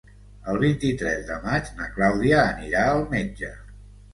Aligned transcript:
El 0.53 0.55
vint-i-tres 0.63 1.27
de 1.27 1.37
maig 1.43 1.69
na 1.81 1.91
Clàudia 1.99 2.41
anirà 2.47 2.83
al 2.89 3.07
metge. 3.13 3.53